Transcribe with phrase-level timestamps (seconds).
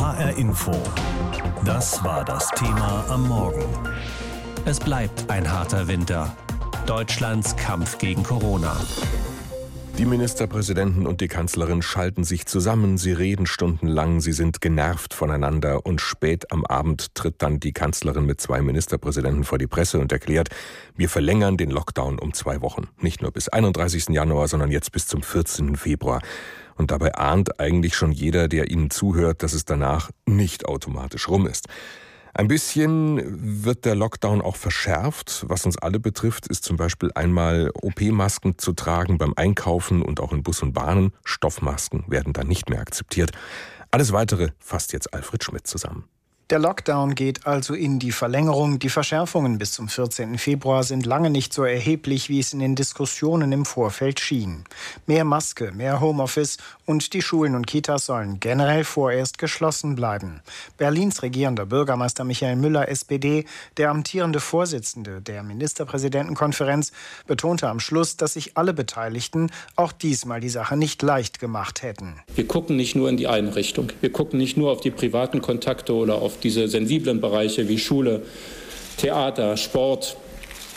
[0.00, 0.72] HR Info.
[1.62, 3.66] Das war das Thema am Morgen.
[4.64, 6.34] Es bleibt ein harter Winter.
[6.86, 8.74] Deutschlands Kampf gegen Corona.
[9.98, 15.84] Die Ministerpräsidenten und die Kanzlerin schalten sich zusammen, sie reden stundenlang, sie sind genervt voneinander
[15.84, 20.10] und spät am Abend tritt dann die Kanzlerin mit zwei Ministerpräsidenten vor die Presse und
[20.10, 20.48] erklärt,
[20.96, 22.88] wir verlängern den Lockdown um zwei Wochen.
[23.00, 24.08] Nicht nur bis 31.
[24.08, 25.76] Januar, sondern jetzt bis zum 14.
[25.76, 26.22] Februar.
[26.76, 31.46] Und dabei ahnt eigentlich schon jeder, der ihnen zuhört, dass es danach nicht automatisch rum
[31.46, 31.68] ist.
[32.34, 35.44] Ein bisschen wird der Lockdown auch verschärft.
[35.48, 40.32] Was uns alle betrifft, ist zum Beispiel einmal OP-Masken zu tragen beim Einkaufen und auch
[40.32, 41.12] in Bus und Bahnen.
[41.24, 43.32] Stoffmasken werden dann nicht mehr akzeptiert.
[43.90, 46.04] Alles weitere fasst jetzt Alfred Schmidt zusammen.
[46.50, 48.80] Der Lockdown geht also in die Verlängerung.
[48.80, 50.36] Die Verschärfungen bis zum 14.
[50.36, 54.64] Februar sind lange nicht so erheblich, wie es in den Diskussionen im Vorfeld schien.
[55.06, 60.40] Mehr Maske, mehr Homeoffice und die Schulen und Kitas sollen generell vorerst geschlossen bleiben.
[60.76, 63.44] Berlins regierender Bürgermeister Michael Müller, SPD,
[63.76, 66.90] der amtierende Vorsitzende der Ministerpräsidentenkonferenz,
[67.28, 72.16] betonte am Schluss, dass sich alle Beteiligten auch diesmal die Sache nicht leicht gemacht hätten.
[72.34, 73.92] Wir gucken nicht nur in die eine Richtung.
[74.00, 78.22] Wir gucken nicht nur auf die privaten Kontakte oder auf diese sensiblen Bereiche wie Schule,
[78.96, 80.16] Theater, Sport,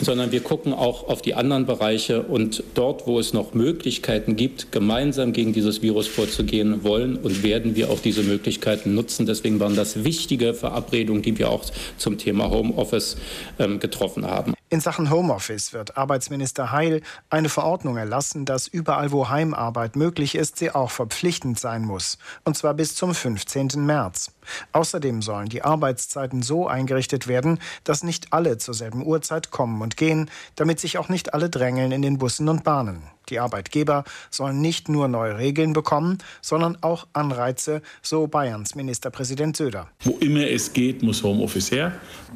[0.00, 4.72] sondern wir gucken auch auf die anderen Bereiche und dort, wo es noch Möglichkeiten gibt,
[4.72, 9.26] gemeinsam gegen dieses Virus vorzugehen wollen und werden wir auch diese Möglichkeiten nutzen.
[9.26, 11.64] Deswegen waren das wichtige Verabredungen, die wir auch
[11.96, 13.16] zum Thema Homeoffice
[13.58, 14.54] ähm, getroffen haben.
[14.70, 20.56] In Sachen Homeoffice wird Arbeitsminister Heil eine Verordnung erlassen, dass überall, wo Heimarbeit möglich ist,
[20.56, 22.18] sie auch verpflichtend sein muss.
[22.44, 23.84] Und zwar bis zum 15.
[23.84, 24.32] März.
[24.72, 29.96] Außerdem sollen die Arbeitszeiten so eingerichtet werden, dass nicht alle zur selben Uhrzeit kommen und
[29.96, 33.13] gehen, damit sich auch nicht alle drängeln in den Bussen und Bahnen.
[33.30, 39.88] Die Arbeitgeber sollen nicht nur neue Regeln bekommen, sondern auch Anreize, so Bayerns Ministerpräsident Söder.
[40.02, 41.92] Wo immer es geht, muss Homeoffice her,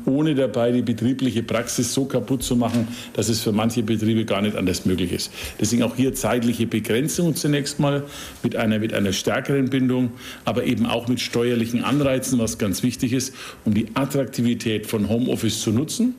[0.07, 4.41] ohne dabei die betriebliche Praxis so kaputt zu machen, dass es für manche Betriebe gar
[4.41, 5.31] nicht anders möglich ist.
[5.61, 8.05] Deswegen auch hier zeitliche Begrenzung zunächst mal
[8.43, 10.13] mit einer, mit einer stärkeren Bindung,
[10.45, 13.35] aber eben auch mit steuerlichen Anreizen, was ganz wichtig ist,
[13.65, 16.15] um die Attraktivität von Homeoffice zu nutzen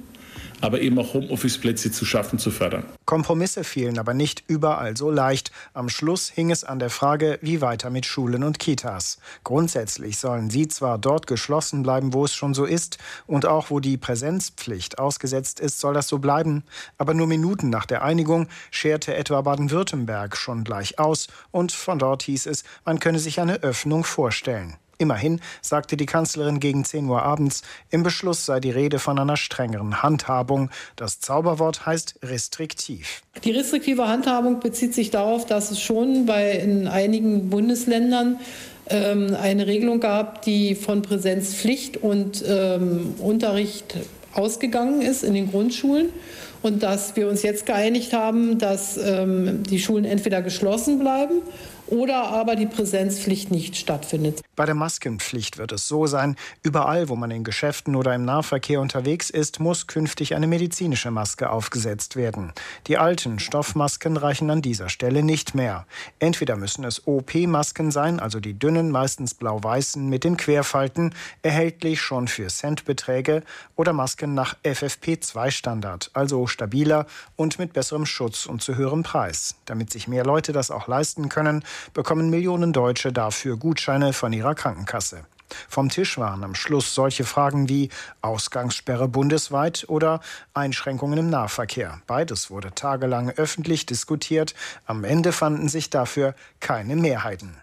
[0.62, 2.86] aber eben auch Homeoffice-Plätze zu schaffen, zu fördern.
[3.06, 5.52] Kompromisse fielen aber nicht überall so leicht.
[5.74, 9.20] Am Schluss hing es an der Frage, wie weiter mit Schulen und Kitas.
[9.44, 12.98] Grundsätzlich sollen sie zwar dort geschlossen bleiben, wo es schon so ist,
[13.28, 16.64] und auch wo die Präsenzpflicht ausgesetzt ist, soll das so bleiben.
[16.98, 22.24] Aber nur Minuten nach der Einigung scherte etwa Baden-Württemberg schon gleich aus, und von dort
[22.24, 24.76] hieß es, man könne sich eine Öffnung vorstellen.
[25.00, 29.38] Immerhin sagte die Kanzlerin gegen 10 Uhr abends, im Beschluss sei die Rede von einer
[29.38, 30.70] strengeren Handhabung.
[30.98, 33.22] Das Zauberwort heißt restriktiv.
[33.46, 38.42] Die restriktive Handhabung bezieht sich darauf, dass es schon bei in einigen Bundesländern
[38.88, 43.96] ähm, eine Regelung gab, die von Präsenzpflicht und ähm, Unterricht
[44.34, 46.10] ausgegangen ist in den Grundschulen
[46.62, 51.42] und dass wir uns jetzt geeinigt haben, dass ähm, die Schulen entweder geschlossen bleiben
[51.90, 54.42] oder aber die Präsenzpflicht nicht stattfindet.
[54.56, 58.82] Bei der Maskenpflicht wird es so sein, überall, wo man in Geschäften oder im Nahverkehr
[58.82, 62.54] unterwegs ist, muss künftig eine medizinische Maske aufgesetzt werden.
[62.88, 65.86] Die alten Stoffmasken reichen an dieser Stelle nicht mehr.
[66.20, 72.28] Entweder müssen es OP-Masken sein, also die dünnen, meistens blau-weißen mit den Querfalten, erhältlich schon
[72.28, 73.44] für Centbeträge,
[73.76, 79.56] oder Masken nach FFP2-Standard, also stabiler und mit besserem Schutz und zu höherem Preis.
[79.66, 81.64] Damit sich mehr Leute das auch leisten können,
[81.94, 85.24] bekommen Millionen Deutsche dafür Gutscheine von ihrer Krankenkasse.
[85.68, 87.90] Vom Tisch waren am Schluss solche Fragen wie
[88.22, 90.22] Ausgangssperre bundesweit oder
[90.54, 92.02] Einschränkungen im Nahverkehr.
[92.08, 94.54] Beides wurde tagelang öffentlich diskutiert.
[94.86, 97.56] Am Ende fanden sich dafür keine Mehrheiten.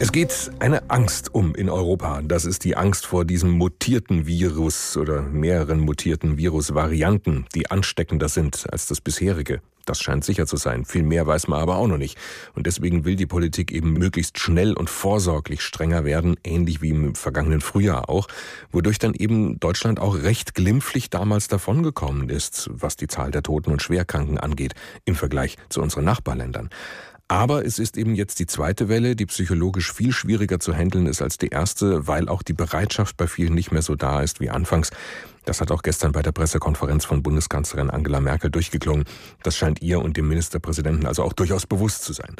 [0.00, 2.22] Es geht eine Angst um in Europa.
[2.22, 8.64] Das ist die Angst vor diesem mutierten Virus oder mehreren mutierten Virusvarianten, die ansteckender sind
[8.70, 9.60] als das bisherige.
[9.86, 10.84] Das scheint sicher zu sein.
[10.84, 12.16] Viel mehr weiß man aber auch noch nicht.
[12.54, 17.16] Und deswegen will die Politik eben möglichst schnell und vorsorglich strenger werden, ähnlich wie im
[17.16, 18.28] vergangenen Frühjahr auch,
[18.70, 23.72] wodurch dann eben Deutschland auch recht glimpflich damals davongekommen ist, was die Zahl der Toten
[23.72, 24.74] und Schwerkranken angeht,
[25.06, 26.70] im Vergleich zu unseren Nachbarländern.
[27.30, 31.20] Aber es ist eben jetzt die zweite Welle, die psychologisch viel schwieriger zu handeln ist
[31.20, 34.48] als die erste, weil auch die Bereitschaft bei vielen nicht mehr so da ist wie
[34.48, 34.90] anfangs.
[35.44, 39.04] Das hat auch gestern bei der Pressekonferenz von Bundeskanzlerin Angela Merkel durchgeklungen.
[39.42, 42.34] Das scheint ihr und dem Ministerpräsidenten also auch durchaus bewusst zu sein.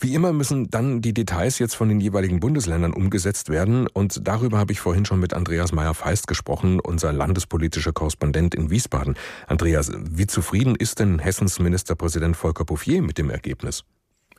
[0.00, 4.58] Wie immer müssen dann die Details jetzt von den jeweiligen Bundesländern umgesetzt werden und darüber
[4.58, 9.16] habe ich vorhin schon mit Andreas Meyer-Feist gesprochen, unser landespolitischer Korrespondent in Wiesbaden.
[9.46, 13.84] Andreas, wie zufrieden ist denn Hessens Ministerpräsident Volker Bouffier mit dem Ergebnis?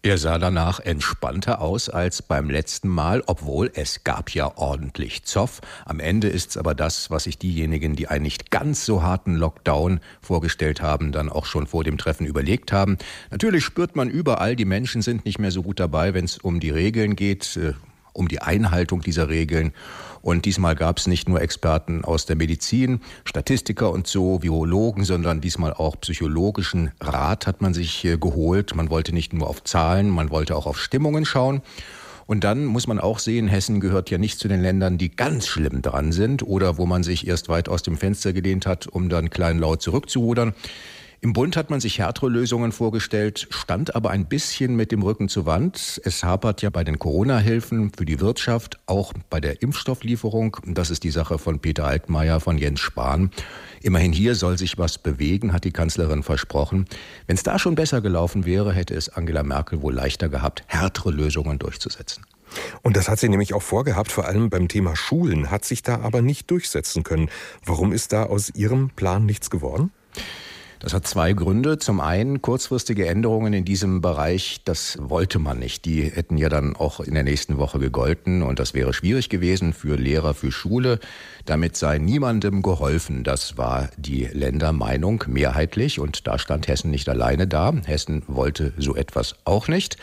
[0.06, 5.62] Er sah danach entspannter aus als beim letzten Mal, obwohl es gab ja ordentlich Zoff.
[5.84, 9.34] Am Ende ist es aber das, was sich diejenigen, die einen nicht ganz so harten
[9.34, 13.00] Lockdown vorgestellt haben, dann auch schon vor dem Treffen überlegt haben.
[13.31, 16.60] Natürlich spürt man überall, die Menschen sind nicht mehr so gut dabei, wenn es um
[16.60, 17.74] die Regeln geht, äh,
[18.16, 19.74] um die Einhaltung dieser Regeln.
[20.22, 25.40] Und diesmal gab es nicht nur Experten aus der Medizin, Statistiker und so, Virologen, sondern
[25.40, 28.76] diesmal auch psychologischen Rat hat man sich äh, geholt.
[28.76, 31.62] Man wollte nicht nur auf Zahlen, man wollte auch auf Stimmungen schauen.
[32.28, 35.46] Und dann muss man auch sehen, Hessen gehört ja nicht zu den Ländern, die ganz
[35.46, 39.10] schlimm dran sind oder wo man sich erst weit aus dem Fenster gelehnt hat, um
[39.10, 40.56] dann kleinlaut zurückzurudern.
[41.25, 45.27] Im Bund hat man sich härtere Lösungen vorgestellt, stand aber ein bisschen mit dem Rücken
[45.27, 46.00] zur Wand.
[46.04, 50.57] Es hapert ja bei den Corona-Hilfen für die Wirtschaft, auch bei der Impfstofflieferung.
[50.68, 53.31] Das ist die Sache von Peter Altmaier, von Jens Spahn.
[53.81, 56.86] Immerhin hier soll sich was bewegen, hat die Kanzlerin versprochen.
[57.25, 61.10] Wenn es da schon besser gelaufen wäre, hätte es Angela Merkel wohl leichter gehabt, härtere
[61.10, 62.24] Lösungen durchzusetzen.
[62.83, 66.01] Und das hat sie nämlich auch vorgehabt, vor allem beim Thema Schulen, hat sich da
[66.01, 67.31] aber nicht durchsetzen können.
[67.66, 69.89] Warum ist da aus Ihrem Plan nichts geworden?
[70.80, 71.77] Das hat zwei Gründe.
[71.77, 75.86] Zum einen kurzfristige Änderungen in diesem Bereich, das wollte man nicht.
[75.86, 79.74] Die hätten ja dann auch in der nächsten Woche gegolten und das wäre schwierig gewesen
[79.74, 81.00] für Lehrer, für Schule.
[81.45, 83.24] Damit sei niemandem geholfen.
[83.24, 87.74] Das war die Ländermeinung mehrheitlich und da stand Hessen nicht alleine da.
[87.86, 89.98] Hessen wollte so etwas auch nicht.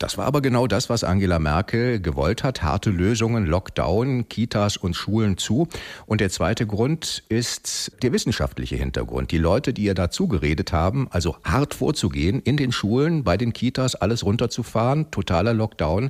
[0.00, 2.62] Das war aber genau das, was Angela Merkel gewollt hat.
[2.62, 5.68] Harte Lösungen, Lockdown, Kitas und Schulen zu.
[6.06, 9.30] Und der zweite Grund ist der wissenschaftliche Hintergrund.
[9.30, 13.52] Die Leute, die ihr dazu geredet haben, also hart vorzugehen, in den Schulen, bei den
[13.52, 16.08] Kitas alles runterzufahren, totaler Lockdown,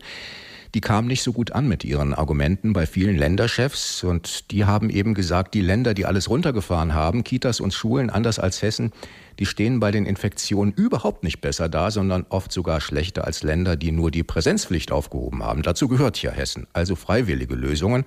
[0.75, 4.89] die kamen nicht so gut an mit ihren Argumenten bei vielen Länderchefs und die haben
[4.89, 8.93] eben gesagt, die Länder, die alles runtergefahren haben, Kitas und Schulen, anders als Hessen,
[9.41, 13.75] die stehen bei den Infektionen überhaupt nicht besser da, sondern oft sogar schlechter als Länder,
[13.75, 15.63] die nur die Präsenzpflicht aufgehoben haben.
[15.63, 18.05] Dazu gehört ja Hessen, also freiwillige Lösungen.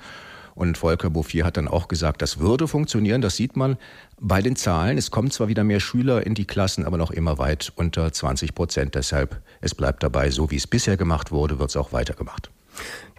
[0.53, 3.21] Und Volker Bouffier hat dann auch gesagt, das würde funktionieren.
[3.21, 3.77] Das sieht man
[4.21, 4.99] bei den Zahlen.
[4.99, 8.53] Es kommen zwar wieder mehr Schüler in die Klassen, aber noch immer weit unter 20
[8.53, 8.93] Prozent.
[8.93, 12.51] Deshalb, es bleibt dabei, so wie es bisher gemacht wurde, wird es auch weitergemacht.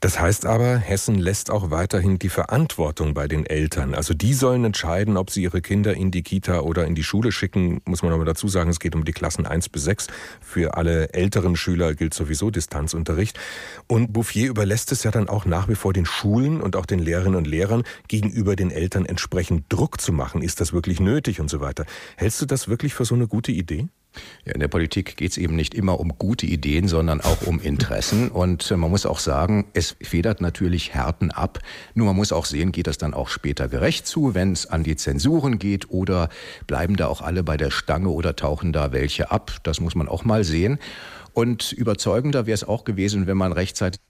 [0.04, 3.94] Das heißt aber, Hessen lässt auch weiterhin die Verantwortung bei den Eltern.
[3.94, 7.32] Also die sollen entscheiden, ob sie ihre Kinder in die Kita oder in die Schule
[7.32, 7.80] schicken.
[7.86, 10.08] Muss man aber dazu sagen, es geht um die Klassen 1 bis 6.
[10.42, 13.38] Für alle älteren Schüler gilt sowieso Distanzunterricht.
[13.86, 16.98] Und Bouffier überlässt es ja dann auch nach wie vor den Schulen und auch den
[16.98, 20.42] Lehrerinnen und Lehrern gegenüber den Eltern entsprechend Druck zu machen.
[20.42, 21.86] Ist das wirklich nötig und so weiter?
[22.18, 23.88] Hältst du das wirklich für so eine gute Idee?
[24.44, 27.60] Ja, in der Politik geht es eben nicht immer um gute Ideen, sondern auch um
[27.60, 28.28] Interessen.
[28.30, 31.58] Und äh, man muss auch sagen, es federt natürlich Härten ab.
[31.94, 34.84] Nur man muss auch sehen, geht das dann auch später gerecht zu, wenn es an
[34.84, 36.28] die Zensuren geht oder
[36.66, 39.52] bleiben da auch alle bei der Stange oder tauchen da welche ab.
[39.62, 40.78] Das muss man auch mal sehen.
[41.32, 44.00] Und überzeugender wäre es auch gewesen, wenn man rechtzeitig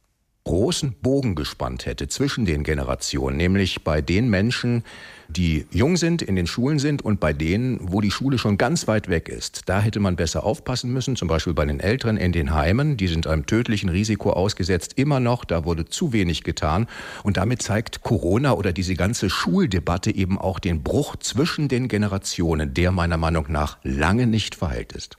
[0.44, 4.84] großen Bogen gespannt hätte zwischen den Generationen, nämlich bei den Menschen,
[5.28, 8.86] die jung sind, in den Schulen sind und bei denen, wo die Schule schon ganz
[8.86, 9.62] weit weg ist.
[9.66, 12.98] Da hätte man besser aufpassen müssen, zum Beispiel bei den Älteren in den Heimen.
[12.98, 15.46] Die sind einem tödlichen Risiko ausgesetzt, immer noch.
[15.46, 16.88] Da wurde zu wenig getan.
[17.22, 22.74] Und damit zeigt Corona oder diese ganze Schuldebatte eben auch den Bruch zwischen den Generationen,
[22.74, 25.16] der meiner Meinung nach lange nicht verheilt ist.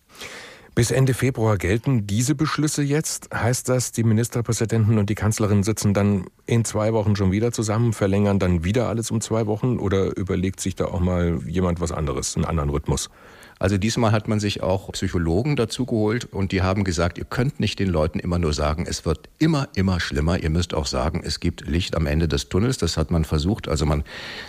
[0.76, 3.30] Bis Ende Februar gelten diese Beschlüsse jetzt.
[3.34, 7.94] Heißt das, die Ministerpräsidenten und die Kanzlerin sitzen dann in zwei Wochen schon wieder zusammen,
[7.94, 11.94] verlängern dann wieder alles um zwei Wochen oder überlegt sich da auch mal jemand was
[11.94, 13.10] anderes, einen anderen Rhythmus?
[13.58, 17.60] Also diesmal hat man sich auch Psychologen dazu geholt und die haben gesagt, ihr könnt
[17.62, 20.38] nicht den Leuten immer nur sagen, es wird immer, immer schlimmer.
[20.40, 22.78] Ihr müsst auch sagen, es gibt Licht am Ende des Tunnels.
[22.78, 23.70] Das hat man versucht.
[23.70, 24.04] Also man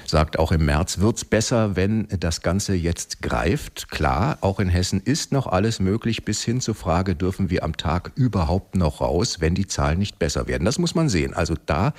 [0.06, 3.90] sagt auch im März wird's besser, wenn das Ganze jetzt greift.
[3.90, 7.76] Klar, auch in Hessen ist noch alles möglich bis hin zur Frage, dürfen wir am
[7.76, 10.64] Tag überhaupt noch raus, wenn die Zahlen nicht besser werden.
[10.64, 11.32] Das muss man sehen.
[11.32, 11.94] Also da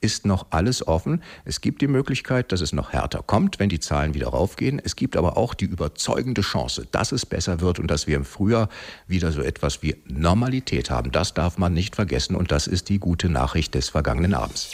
[0.00, 1.22] ist noch alles offen.
[1.44, 4.80] Es gibt die Möglichkeit, dass es noch härter kommt, wenn die Zahlen wieder raufgehen.
[4.82, 8.24] Es gibt aber auch die überzeugende Chance, dass es besser wird und dass wir im
[8.24, 8.68] Frühjahr
[9.06, 11.12] wieder so etwas wie Normalität haben.
[11.12, 14.70] Das darf man nicht vergessen und das ist die gute Nachricht des vergangenen Abends.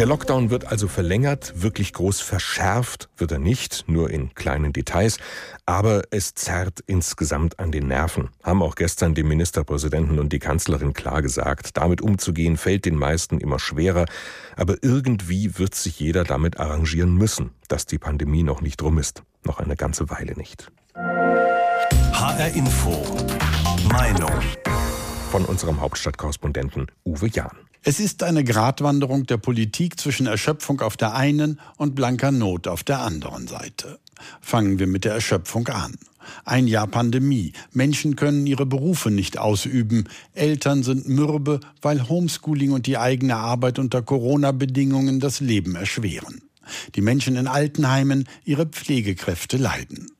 [0.00, 5.18] Der Lockdown wird also verlängert, wirklich groß verschärft wird er nicht, nur in kleinen Details,
[5.66, 10.94] aber es zerrt insgesamt an den Nerven, haben auch gestern die Ministerpräsidenten und die Kanzlerin
[10.94, 11.76] klar gesagt.
[11.76, 14.06] Damit umzugehen fällt den meisten immer schwerer,
[14.56, 19.22] aber irgendwie wird sich jeder damit arrangieren müssen, dass die Pandemie noch nicht rum ist,
[19.44, 20.72] noch eine ganze Weile nicht.
[20.94, 23.04] HR Info.
[23.92, 24.32] Meinung.
[25.30, 27.69] Von unserem Hauptstadtkorrespondenten Uwe Jahn.
[27.82, 32.84] Es ist eine Gratwanderung der Politik zwischen Erschöpfung auf der einen und blanker Not auf
[32.84, 33.98] der anderen Seite.
[34.42, 35.96] Fangen wir mit der Erschöpfung an.
[36.44, 37.54] Ein Jahr Pandemie.
[37.72, 40.04] Menschen können ihre Berufe nicht ausüben.
[40.34, 46.42] Eltern sind mürbe, weil Homeschooling und die eigene Arbeit unter Corona-Bedingungen das Leben erschweren.
[46.96, 50.10] Die Menschen in Altenheimen, ihre Pflegekräfte leiden.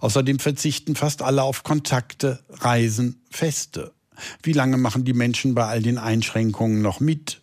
[0.00, 3.93] Außerdem verzichten fast alle auf Kontakte, Reisen, Feste.
[4.42, 7.40] Wie lange machen die Menschen bei all den Einschränkungen noch mit?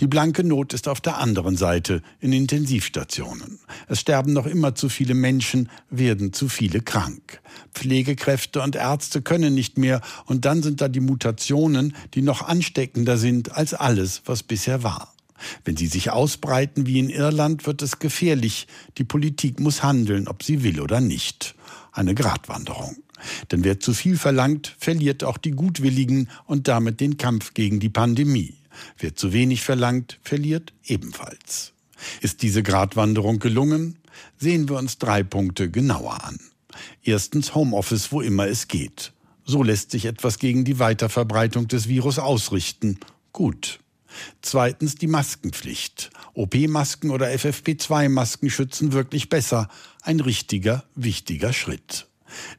[0.00, 3.60] Die blanke Not ist auf der anderen Seite in Intensivstationen.
[3.88, 7.40] Es sterben noch immer zu viele Menschen, werden zu viele krank.
[7.72, 13.16] Pflegekräfte und Ärzte können nicht mehr und dann sind da die Mutationen, die noch ansteckender
[13.16, 15.14] sind als alles, was bisher war.
[15.64, 18.68] Wenn sie sich ausbreiten wie in Irland, wird es gefährlich.
[18.98, 21.54] Die Politik muss handeln, ob sie will oder nicht.
[21.92, 22.96] Eine Gratwanderung.
[23.50, 27.88] Denn wer zu viel verlangt, verliert auch die Gutwilligen und damit den Kampf gegen die
[27.88, 28.54] Pandemie.
[28.98, 31.72] Wer zu wenig verlangt, verliert ebenfalls.
[32.20, 33.98] Ist diese Gratwanderung gelungen?
[34.38, 36.38] Sehen wir uns drei Punkte genauer an.
[37.02, 39.12] Erstens Homeoffice, wo immer es geht.
[39.44, 42.98] So lässt sich etwas gegen die Weiterverbreitung des Virus ausrichten.
[43.32, 43.80] Gut.
[44.40, 46.10] Zweitens die Maskenpflicht.
[46.34, 49.68] OP-Masken oder FFP2-Masken schützen wirklich besser.
[50.02, 52.06] Ein richtiger, wichtiger Schritt.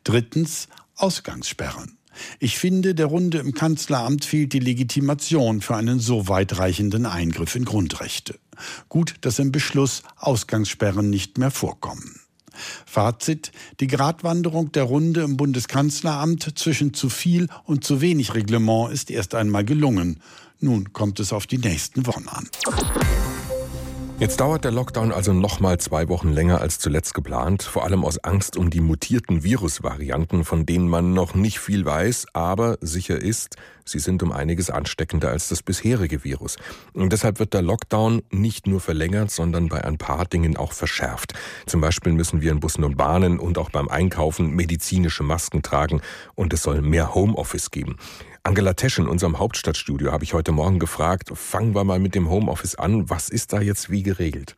[0.04, 1.98] Drittens Ausgangssperren.
[2.40, 7.66] Ich finde, der Runde im Kanzleramt fehlt die Legitimation für einen so weitreichenden Eingriff in
[7.66, 8.40] Grundrechte.
[8.90, 12.20] Gut, dass im Beschluss Ausgangssperren nicht mehr vorkommen.
[12.86, 19.10] Fazit, die Gratwanderung der Runde im Bundeskanzleramt zwischen zu viel und zu wenig Reglement ist
[19.10, 20.22] erst einmal gelungen.
[20.60, 22.48] Nun kommt es auf die nächsten Wochen an.
[24.24, 28.24] Jetzt dauert der Lockdown also nochmal zwei Wochen länger als zuletzt geplant, vor allem aus
[28.24, 33.58] Angst um die mutierten Virusvarianten, von denen man noch nicht viel weiß, aber sicher ist,
[33.84, 36.56] sie sind um einiges ansteckender als das bisherige Virus.
[36.94, 41.34] Und deshalb wird der Lockdown nicht nur verlängert, sondern bei ein paar Dingen auch verschärft.
[41.66, 46.02] Zum Beispiel müssen wir in Bussen und Bahnen und auch beim Einkaufen medizinische Masken tragen
[46.34, 47.98] und es soll mehr Homeoffice geben.
[48.46, 52.30] Angela Tesch in unserem Hauptstadtstudio habe ich heute Morgen gefragt, fangen wir mal mit dem
[52.30, 53.10] Homeoffice an.
[53.10, 54.54] Was ist da jetzt wie geregelt?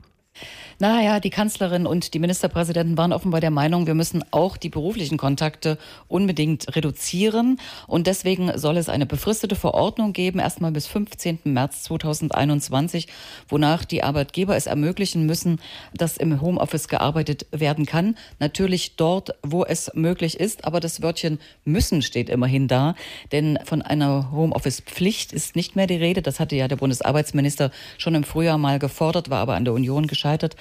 [0.78, 5.18] Naja, die Kanzlerin und die Ministerpräsidenten waren offenbar der Meinung, wir müssen auch die beruflichen
[5.18, 5.78] Kontakte
[6.10, 7.62] unbedingt reduzieren.
[7.88, 11.40] Und deswegen soll es eine befristete Verordnung geben, erstmal bis 15.
[11.46, 13.08] März 2021,
[13.48, 15.62] wonach die Arbeitgeber es ermöglichen müssen,
[15.94, 18.18] dass im Homeoffice gearbeitet werden kann.
[18.40, 20.66] Natürlich dort, wo es möglich ist.
[20.66, 22.96] Aber das Wörtchen müssen steht immerhin da.
[23.32, 26.22] Denn von einer Homeoffice-Pflicht ist nicht mehr die Rede.
[26.22, 30.08] Das hatte ja der Bundesarbeitsminister schon im Frühjahr mal gefordert, war aber an der Union
[30.26, 30.56] gescheitert.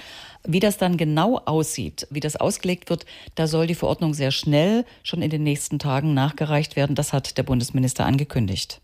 [0.46, 4.84] Wie das dann genau aussieht, wie das ausgelegt wird, da soll die Verordnung sehr schnell
[5.02, 6.94] schon in den nächsten Tagen nachgereicht werden.
[6.94, 8.82] Das hat der Bundesminister angekündigt.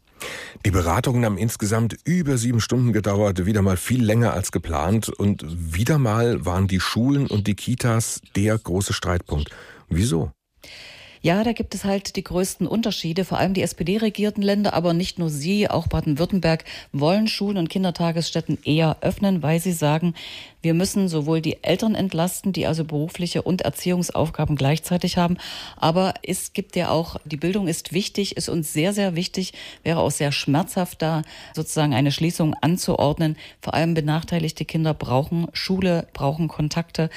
[0.66, 5.08] Die Beratungen haben insgesamt über sieben Stunden gedauert, wieder mal viel länger als geplant.
[5.08, 9.50] Und wieder mal waren die Schulen und die Kitas der große Streitpunkt.
[9.88, 10.30] Wieso?
[11.22, 13.26] Ja, da gibt es halt die größten Unterschiede.
[13.26, 18.56] Vor allem die SPD-regierten Länder, aber nicht nur sie, auch Baden-Württemberg wollen Schulen und Kindertagesstätten
[18.64, 20.14] eher öffnen, weil sie sagen,
[20.62, 25.36] wir müssen sowohl die Eltern entlasten, die also berufliche und Erziehungsaufgaben gleichzeitig haben.
[25.76, 30.00] Aber es gibt ja auch, die Bildung ist wichtig, ist uns sehr, sehr wichtig, wäre
[30.00, 31.22] auch sehr schmerzhaft da
[31.54, 33.36] sozusagen eine Schließung anzuordnen.
[33.60, 37.10] Vor allem benachteiligte Kinder brauchen Schule, brauchen Kontakte.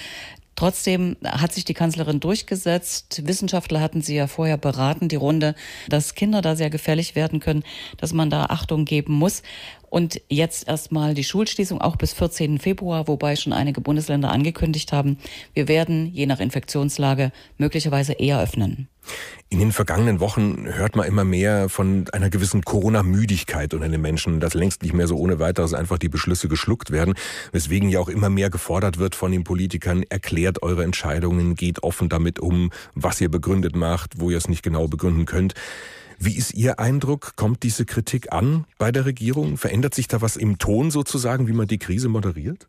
[0.55, 3.21] Trotzdem hat sich die Kanzlerin durchgesetzt.
[3.25, 5.55] Wissenschaftler hatten sie ja vorher beraten, die Runde,
[5.89, 7.63] dass Kinder da sehr gefährlich werden können,
[7.97, 9.41] dass man da Achtung geben muss.
[9.93, 12.57] Und jetzt erstmal die Schulschließung auch bis 14.
[12.57, 15.19] Februar, wobei schon einige Bundesländer angekündigt haben,
[15.53, 18.87] wir werden je nach Infektionslage möglicherweise eher öffnen.
[19.49, 24.39] In den vergangenen Wochen hört man immer mehr von einer gewissen Corona-Müdigkeit unter den Menschen,
[24.39, 27.13] dass längst nicht mehr so ohne weiteres einfach die Beschlüsse geschluckt werden,
[27.51, 32.09] weswegen ja auch immer mehr gefordert wird von den Politikern, erklärt eure Entscheidungen, geht offen
[32.09, 35.53] damit um, was ihr begründet macht, wo ihr es nicht genau begründen könnt.
[36.19, 37.35] Wie ist Ihr Eindruck?
[37.35, 39.57] Kommt diese Kritik an bei der Regierung?
[39.57, 42.65] Verändert sich da was im Ton sozusagen, wie man die Krise moderiert?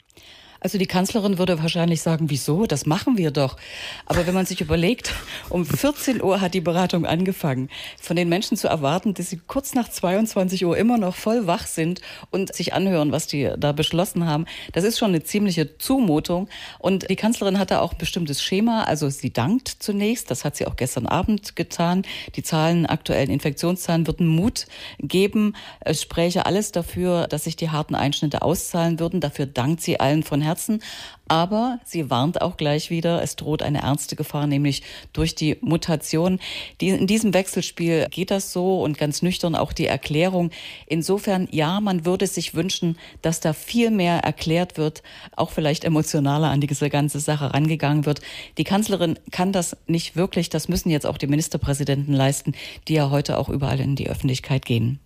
[0.64, 2.64] Also die Kanzlerin würde wahrscheinlich sagen, wieso?
[2.64, 3.59] Das machen wir doch.
[4.06, 5.12] Aber wenn man sich überlegt,
[5.50, 7.68] um 14 Uhr hat die Beratung angefangen.
[8.00, 11.66] Von den Menschen zu erwarten, dass sie kurz nach 22 Uhr immer noch voll wach
[11.66, 16.49] sind und sich anhören, was die da beschlossen haben, das ist schon eine ziemliche Zumutung.
[16.78, 18.85] Und die Kanzlerin hat da auch ein bestimmtes Schema.
[18.85, 22.04] Also sie dankt zunächst, das hat sie auch gestern Abend getan.
[22.37, 24.64] Die Zahlen, aktuellen Infektionszahlen würden Mut
[24.99, 25.56] geben.
[25.80, 29.21] Es spräche alles dafür, dass sich die harten Einschnitte auszahlen würden.
[29.21, 30.53] Dafür dankt sie allen von Herzen.
[30.54, 30.80] Schmerzen.
[31.26, 34.82] Aber sie warnt auch gleich wieder, es droht eine ernste Gefahr, nämlich
[35.12, 36.38] durch die Mutation.
[36.80, 40.50] Die, in diesem Wechselspiel geht das so und ganz nüchtern auch die Erklärung.
[40.87, 45.02] Insofern, ja, man würde sich wünschen, dass da viel mehr erklärt wird,
[45.34, 48.20] auch vielleicht emotionaler an diese ganze Sache rangegangen wird.
[48.58, 52.52] Die Kanzlerin kann das nicht wirklich, das müssen jetzt auch die Ministerpräsidenten leisten,
[52.87, 55.00] die ja heute auch überall in die Öffentlichkeit gehen.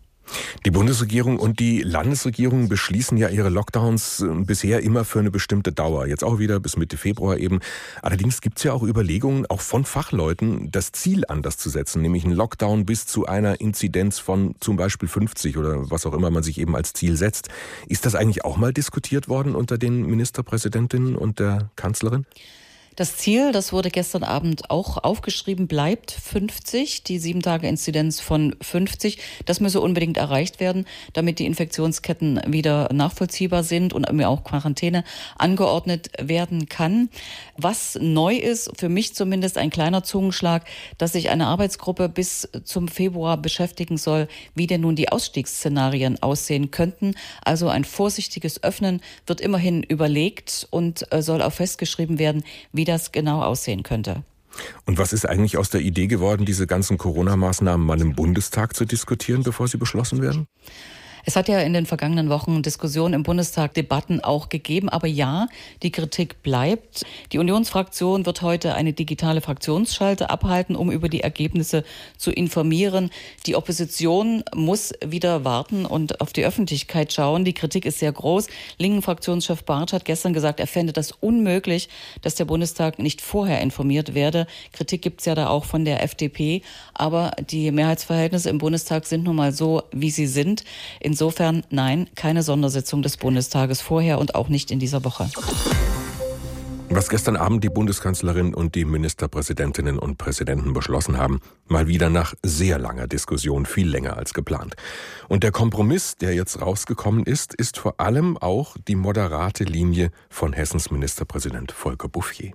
[0.64, 5.72] Die Bundesregierung und die Landesregierung beschließen ja ihre Lockdowns äh, bisher immer für eine bestimmte
[5.72, 6.06] Dauer.
[6.06, 7.60] Jetzt auch wieder bis Mitte Februar eben.
[8.02, 12.24] Allerdings gibt es ja auch Überlegungen, auch von Fachleuten, das Ziel anders zu setzen, nämlich
[12.24, 16.42] einen Lockdown bis zu einer Inzidenz von zum Beispiel 50 oder was auch immer man
[16.42, 17.48] sich eben als Ziel setzt.
[17.86, 22.26] Ist das eigentlich auch mal diskutiert worden unter den Ministerpräsidentinnen und der Kanzlerin?
[22.98, 28.56] Das Ziel, das wurde gestern Abend auch aufgeschrieben, bleibt 50, die sieben Tage Inzidenz von
[28.60, 29.18] 50.
[29.46, 35.04] Das müsse unbedingt erreicht werden, damit die Infektionsketten wieder nachvollziehbar sind und auch Quarantäne
[35.36, 37.08] angeordnet werden kann.
[37.56, 40.64] Was neu ist, für mich zumindest ein kleiner Zungenschlag,
[40.96, 44.26] dass sich eine Arbeitsgruppe bis zum Februar beschäftigen soll,
[44.56, 47.14] wie denn nun die Ausstiegsszenarien aussehen könnten.
[47.44, 53.12] Also ein vorsichtiges Öffnen wird immerhin überlegt und äh, soll auch festgeschrieben werden, wie das
[53.12, 54.24] genau aussehen könnte.
[54.86, 58.84] Und was ist eigentlich aus der Idee geworden, diese ganzen Corona-Maßnahmen mal im Bundestag zu
[58.84, 60.48] diskutieren, bevor sie beschlossen werden?
[61.24, 64.88] Es hat ja in den vergangenen Wochen Diskussionen im Bundestag, Debatten auch gegeben.
[64.88, 65.48] Aber ja,
[65.82, 67.04] die Kritik bleibt.
[67.32, 71.84] Die Unionsfraktion wird heute eine digitale Fraktionsschalte abhalten, um über die Ergebnisse
[72.16, 73.10] zu informieren.
[73.46, 77.44] Die Opposition muss wieder warten und auf die Öffentlichkeit schauen.
[77.44, 78.46] Die Kritik ist sehr groß.
[78.78, 81.88] Linken-Fraktionschef Barth hat gestern gesagt, er fände das unmöglich,
[82.22, 84.46] dass der Bundestag nicht vorher informiert werde.
[84.72, 86.62] Kritik gibt es ja da auch von der FDP.
[86.94, 90.64] Aber die Mehrheitsverhältnisse im Bundestag sind nun mal so, wie sie sind.
[91.00, 95.28] In Insofern nein, keine Sondersitzung des Bundestages vorher und auch nicht in dieser Woche.
[96.90, 102.34] Was gestern Abend die Bundeskanzlerin und die Ministerpräsidentinnen und Präsidenten beschlossen haben, mal wieder nach
[102.44, 104.76] sehr langer Diskussion, viel länger als geplant.
[105.26, 110.52] Und der Kompromiss, der jetzt rausgekommen ist, ist vor allem auch die moderate Linie von
[110.52, 112.52] Hessens Ministerpräsident Volker Bouffier.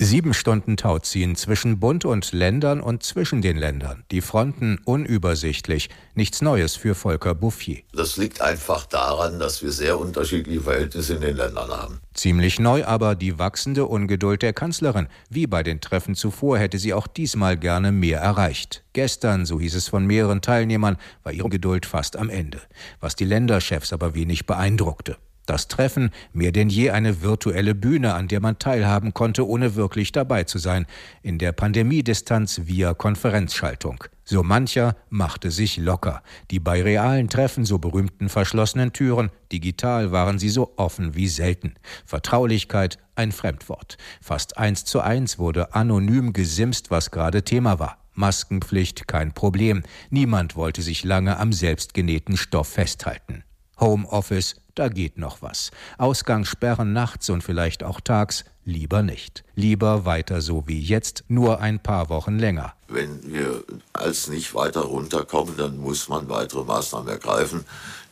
[0.00, 4.04] Sieben Stunden Tauziehen zwischen Bund und Ländern und zwischen den Ländern.
[4.12, 5.90] Die Fronten unübersichtlich.
[6.14, 7.78] Nichts Neues für Volker Bouffier.
[7.92, 11.98] Das liegt einfach daran, dass wir sehr unterschiedliche Verhältnisse in den Ländern haben.
[12.14, 15.08] Ziemlich neu aber die wachsende Ungeduld der Kanzlerin.
[15.30, 18.84] Wie bei den Treffen zuvor hätte sie auch diesmal gerne mehr erreicht.
[18.92, 22.60] Gestern, so hieß es von mehreren Teilnehmern, war ihre Geduld fast am Ende.
[23.00, 25.16] Was die Länderchefs aber wenig beeindruckte.
[25.48, 30.12] Das Treffen mehr denn je eine virtuelle Bühne, an der man teilhaben konnte, ohne wirklich
[30.12, 30.84] dabei zu sein,
[31.22, 34.04] in der Pandemiedistanz via Konferenzschaltung.
[34.24, 36.22] So mancher machte sich locker.
[36.50, 41.76] Die bei realen Treffen so berühmten verschlossenen Türen, digital waren sie so offen wie selten.
[42.04, 43.96] Vertraulichkeit ein Fremdwort.
[44.20, 47.96] Fast eins zu eins wurde anonym gesimst, was gerade Thema war.
[48.12, 49.82] Maskenpflicht kein Problem.
[50.10, 53.44] Niemand wollte sich lange am selbstgenähten Stoff festhalten.
[53.80, 55.70] Homeoffice da geht noch was.
[55.98, 59.44] Ausgangssperren nachts und vielleicht auch tags, lieber nicht.
[59.56, 62.74] Lieber weiter so wie jetzt, nur ein paar Wochen länger.
[62.88, 67.64] Wenn wir als nicht weiter runterkommen, dann muss man weitere Maßnahmen ergreifen,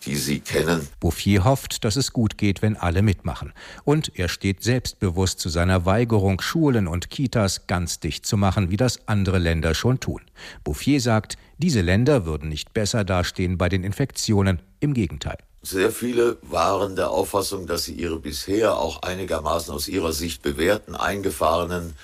[0.04, 0.86] die Sie kennen.
[1.00, 3.52] Bouffier hofft, dass es gut geht, wenn alle mitmachen.
[3.84, 8.76] Und er steht selbstbewusst zu seiner Weigerung, Schulen und Kitas ganz dicht zu machen, wie
[8.76, 10.22] das andere Länder schon tun.
[10.64, 15.38] Bouffier sagt, diese Länder würden nicht besser dastehen bei den Infektionen, im Gegenteil.
[15.68, 20.94] Sehr viele waren der Auffassung, dass sie ihre bisher auch einigermaßen aus ihrer Sicht bewährten,
[20.94, 21.94] eingefahrenen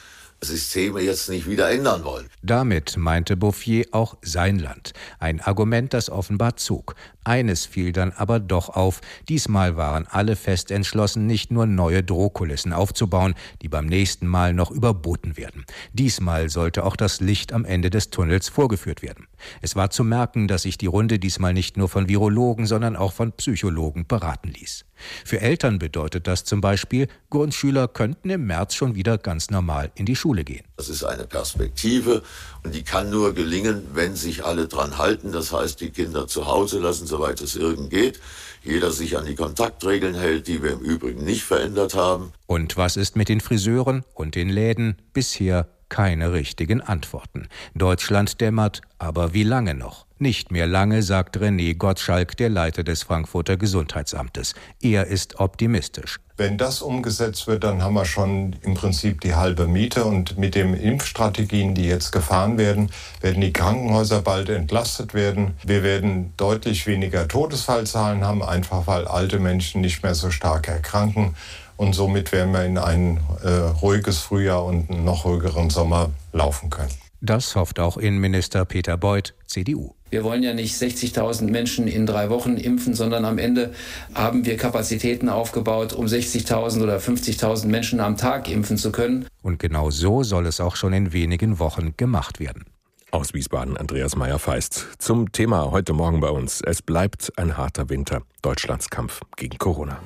[0.40, 2.28] Systeme jetzt nicht wieder ändern wollen.
[2.42, 4.94] Damit meinte Bouffier auch sein Land.
[5.20, 6.96] Ein Argument, das offenbar zog.
[7.22, 9.00] Eines fiel dann aber doch auf.
[9.28, 14.72] Diesmal waren alle fest entschlossen, nicht nur neue Drohkulissen aufzubauen, die beim nächsten Mal noch
[14.72, 15.64] überboten werden.
[15.92, 19.28] Diesmal sollte auch das Licht am Ende des Tunnels vorgeführt werden.
[19.60, 23.12] Es war zu merken, dass sich die Runde diesmal nicht nur von Virologen, sondern auch
[23.12, 24.84] von Psychologen beraten ließ.
[25.24, 30.06] Für Eltern bedeutet das zum Beispiel, Grundschüler könnten im März schon wieder ganz normal in
[30.06, 30.64] die Schule gehen.
[30.76, 32.22] Das ist eine Perspektive
[32.62, 35.32] und die kann nur gelingen, wenn sich alle dran halten.
[35.32, 38.20] Das heißt, die Kinder zu Hause lassen, soweit es irgend geht.
[38.62, 42.32] Jeder sich an die Kontaktregeln hält, die wir im Übrigen nicht verändert haben.
[42.46, 44.96] Und was ist mit den Friseuren und den Läden?
[45.12, 47.48] Bisher keine richtigen Antworten.
[47.74, 50.06] Deutschland dämmert, aber wie lange noch?
[50.22, 54.54] Nicht mehr lange, sagt René Gottschalk, der Leiter des Frankfurter Gesundheitsamtes.
[54.80, 56.20] Er ist optimistisch.
[56.36, 60.04] Wenn das umgesetzt wird, dann haben wir schon im Prinzip die halbe Miete.
[60.04, 65.54] Und mit den Impfstrategien, die jetzt gefahren werden, werden die Krankenhäuser bald entlastet werden.
[65.64, 71.34] Wir werden deutlich weniger Todesfallzahlen haben, einfach weil alte Menschen nicht mehr so stark erkranken.
[71.76, 76.70] Und somit werden wir in ein äh, ruhiges Frühjahr und einen noch ruhigeren Sommer laufen
[76.70, 77.01] können.
[77.24, 79.94] Das hofft auch Innenminister Peter Beuth, CDU.
[80.10, 83.72] Wir wollen ja nicht 60.000 Menschen in drei Wochen impfen, sondern am Ende
[84.12, 89.26] haben wir Kapazitäten aufgebaut, um 60.000 oder 50.000 Menschen am Tag impfen zu können.
[89.40, 92.64] Und genau so soll es auch schon in wenigen Wochen gemacht werden.
[93.12, 94.88] Aus Wiesbaden Andreas Meyer-Feist.
[94.98, 96.60] Zum Thema heute Morgen bei uns.
[96.60, 98.22] Es bleibt ein harter Winter.
[98.42, 100.00] Deutschlands Kampf gegen Corona.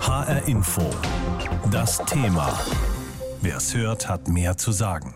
[0.00, 0.82] HR Info.
[1.70, 2.58] Das Thema.
[3.40, 5.15] Wer es hört, hat mehr zu sagen.